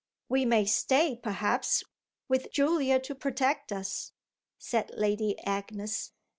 [0.29, 1.83] "We may stay perhaps
[2.27, 4.13] with Julia to protect us,"
[4.57, 6.11] said Lady Agnes.